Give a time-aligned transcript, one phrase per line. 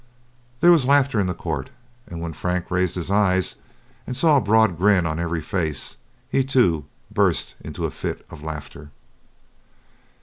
[0.61, 1.69] There was laughter in the court,
[2.07, 3.57] and when Frank raised his eyes,
[4.07, 8.41] and saw a broad grin on every face, he, too, burst into a fit of
[8.41, 8.89] laughter.